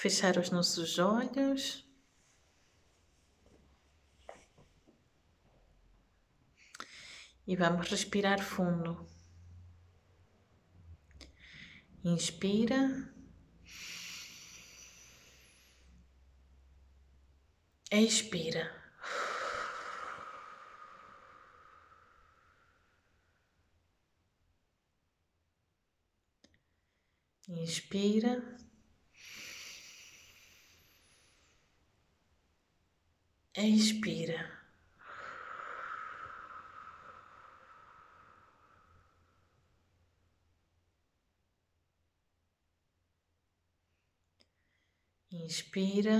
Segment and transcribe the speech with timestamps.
[0.00, 1.86] fechar os nossos olhos.
[7.46, 9.06] E vamos respirar fundo.
[12.02, 13.12] Inspira.
[17.90, 18.64] Expira.
[27.48, 28.60] Inspira.
[33.62, 34.40] Expira.
[45.30, 46.16] Inspira.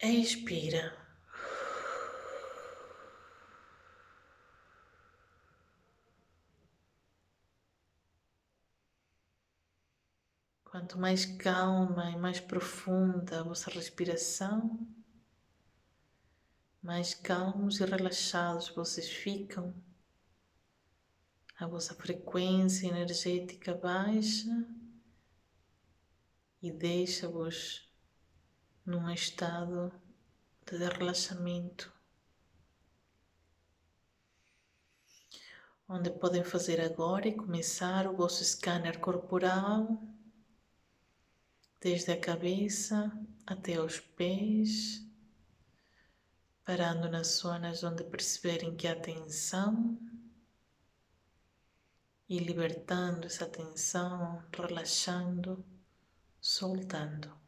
[0.00, 1.07] Expira.
[10.78, 14.86] Quanto mais calma e mais profunda a vossa respiração,
[16.80, 19.74] mais calmos e relaxados vocês ficam.
[21.58, 24.68] A vossa frequência energética baixa
[26.62, 27.92] e deixa-vos
[28.86, 29.92] num estado
[30.64, 31.92] de relaxamento,
[35.88, 40.00] onde podem fazer agora e começar o vosso scanner corporal
[41.80, 43.12] desde a cabeça
[43.46, 45.04] até os pés,
[46.64, 49.98] parando nas zonas onde perceberem que há tensão
[52.28, 55.64] e libertando essa tensão, relaxando,
[56.40, 57.47] soltando.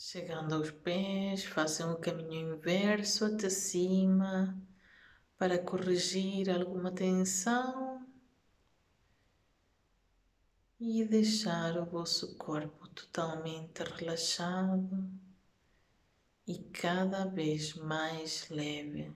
[0.00, 4.56] Chegando aos pés, façam o caminho inverso até cima
[5.36, 8.06] para corrigir alguma tensão
[10.78, 15.10] e deixar o vosso corpo totalmente relaxado
[16.46, 19.12] e cada vez mais leve.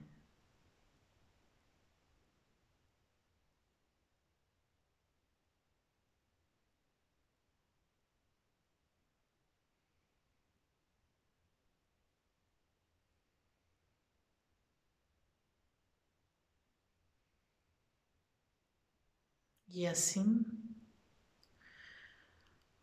[19.75, 20.45] E assim,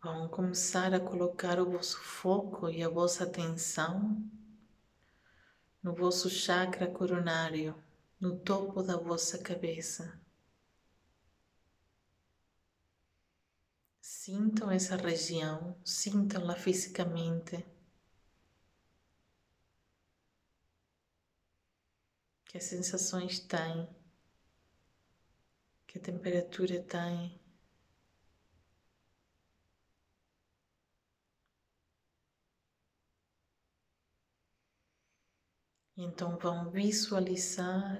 [0.03, 4.29] vão começar a colocar o vosso foco e a vossa atenção
[5.81, 7.81] no vosso chakra coronário,
[8.19, 10.21] no topo da vossa cabeça.
[14.01, 17.65] Sintam essa região, sintam-la fisicamente.
[22.47, 24.00] Que as sensações têm
[25.91, 27.37] que a temperatura tem.
[35.97, 37.99] Então vão visualizar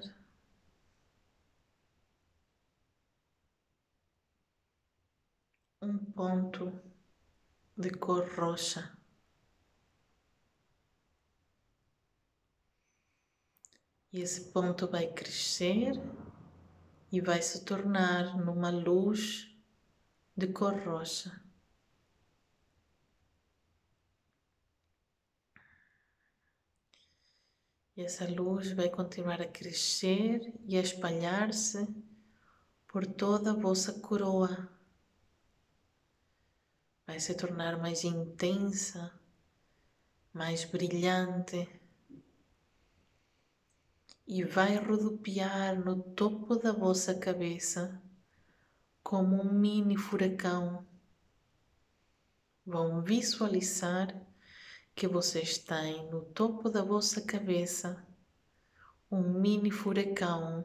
[5.81, 6.71] um ponto
[7.75, 8.97] de cor roxa.
[14.13, 15.91] E esse ponto vai crescer
[17.11, 19.53] e vai se tornar numa luz
[20.35, 21.41] de cor roxa.
[27.97, 31.85] E essa luz vai continuar a crescer e a espalhar-se
[32.87, 34.69] por toda a vossa coroa.
[37.05, 39.13] Vai se tornar mais intensa,
[40.33, 41.80] mais brilhante
[44.33, 48.01] e vai rodopiar no topo da vossa cabeça
[49.03, 50.87] como um mini furacão.
[52.65, 54.07] Vão visualizar
[54.95, 58.07] que vocês têm no topo da vossa cabeça
[59.11, 60.63] um mini furacão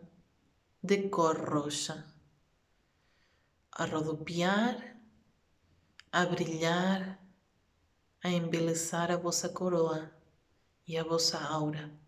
[0.80, 2.06] de cor roxa
[3.72, 4.96] a rodopiar,
[6.12, 7.20] a brilhar,
[8.22, 10.08] a embelezar a vossa coroa
[10.86, 12.05] e a vossa aura.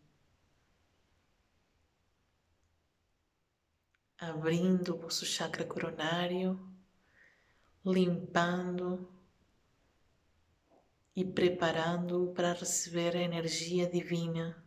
[4.19, 6.59] Abrindo o vosso chakra coronário,
[7.85, 9.09] limpando
[11.15, 14.63] e preparando-o para receber a energia divina.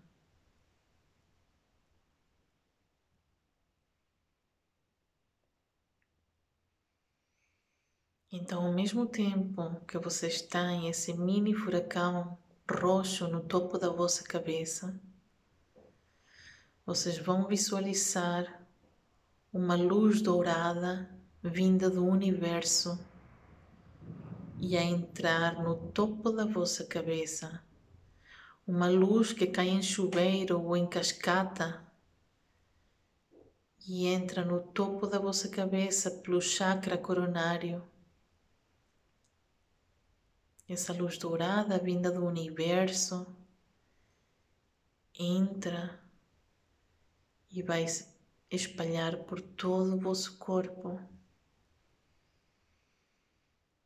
[8.34, 12.38] Então, ao mesmo tempo que você está em esse mini furacão
[12.70, 14.98] roxo no topo da vossa cabeça,
[16.86, 18.61] vocês vão visualizar
[19.54, 21.10] uma luz dourada
[21.44, 22.98] vinda do universo
[24.58, 27.62] e a entrar no topo da vossa cabeça.
[28.66, 31.86] Uma luz que cai em chuveiro ou em cascata
[33.86, 37.84] e entra no topo da vossa cabeça pelo chakra coronário.
[40.66, 43.28] Essa luz dourada vinda do universo
[45.14, 46.00] entra
[47.50, 48.11] e vai se
[48.52, 51.00] espalhar por todo o vosso corpo.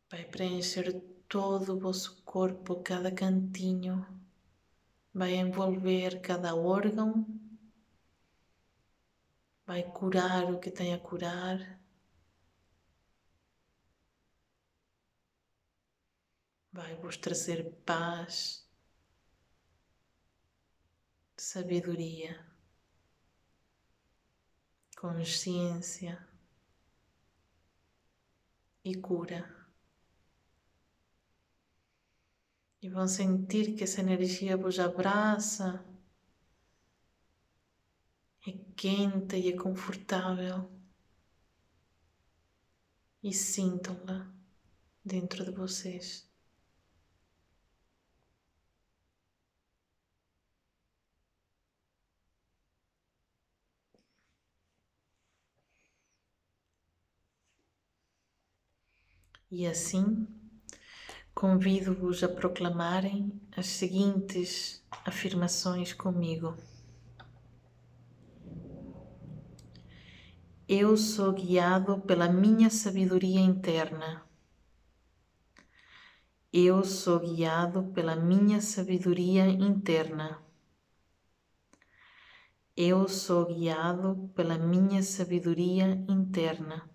[0.09, 4.05] Vai preencher todo o vosso corpo, cada cantinho,
[5.13, 7.25] vai envolver cada órgão,
[9.65, 11.79] vai curar o que tem a curar.
[16.71, 18.67] Vai vos trazer paz,
[21.37, 22.54] sabedoria,
[24.95, 26.27] consciência
[28.83, 29.55] e cura.
[32.85, 35.83] e vão sentir que essa energia vos abraça,
[38.47, 40.69] é quente e é confortável
[43.23, 44.31] e sintam-la
[45.03, 46.29] dentro de vocês.
[59.49, 60.27] E assim
[61.35, 66.55] Convido-vos a proclamarem as seguintes afirmações comigo.
[70.65, 74.23] Eu sou guiado pela minha sabedoria interna.
[76.53, 80.41] Eu sou guiado pela minha sabedoria interna.
[82.77, 86.94] Eu sou guiado pela minha sabedoria interna.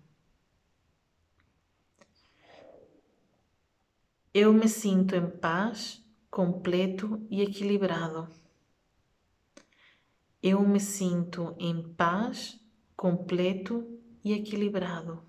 [4.33, 8.29] Eu me sinto em paz, completo e equilibrado.
[10.41, 12.57] Eu me sinto em paz,
[12.95, 13.85] completo
[14.23, 15.21] e equilibrado.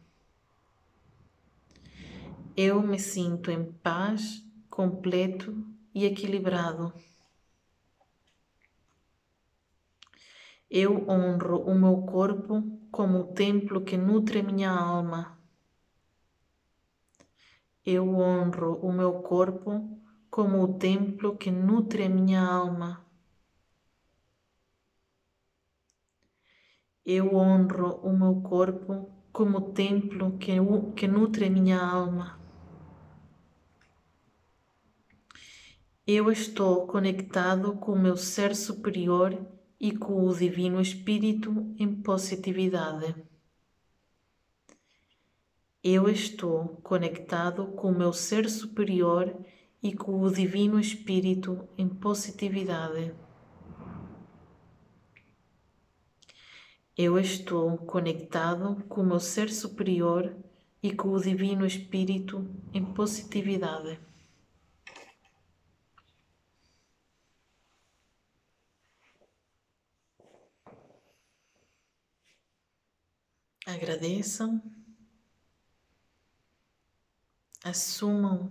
[2.57, 6.93] Eu me sinto em paz, completo e equilibrado.
[10.71, 12.63] Eu honro o meu corpo
[12.93, 15.42] como o templo que nutre minha alma.
[17.85, 19.99] Eu honro o meu corpo
[20.31, 23.05] como o templo que nutre a minha alma.
[27.05, 30.53] Eu honro o meu corpo como o templo que,
[30.95, 32.39] que nutre a minha alma.
[36.07, 39.37] Eu estou conectado com o meu ser superior
[39.81, 43.32] e com o Divino Espírito em positividade.
[45.85, 49.37] Eu estou conectado com o meu ser superior
[49.83, 53.13] e com o Divino Espírito em positividade.
[56.97, 60.37] Eu estou conectado com o meu ser superior
[60.81, 63.99] e com o Divino Espírito em positividade.
[73.67, 74.63] Agradeçam
[77.63, 78.51] assumam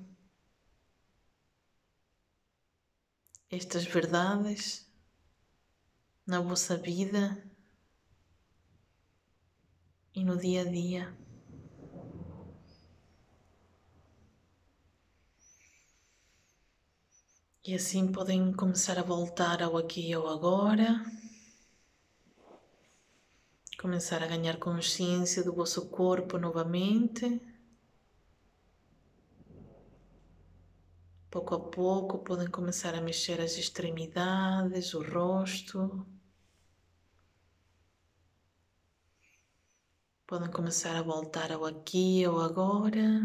[3.50, 4.89] estas verdades
[6.25, 7.44] na vossa vida
[10.15, 11.18] e no dia a dia.
[17.63, 21.06] E assim podem começar a voltar ao aqui e ao agora.
[23.80, 27.50] Começar a ganhar consciência do vosso corpo novamente.
[31.31, 36.05] Pouco a pouco podem começar a mexer as extremidades, o rosto.
[40.27, 43.21] Podem começar a voltar ao aqui ou agora.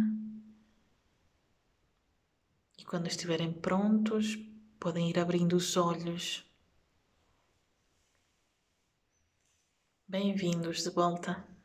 [2.79, 4.37] E quando estiverem prontos,
[4.79, 6.45] podem ir abrindo os olhos.
[10.07, 11.56] Bem-vindos de volta.